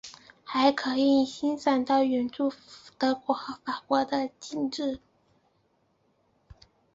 [0.43, 2.51] 还可以欣赏到远处
[2.97, 4.99] 德国和法国的景致。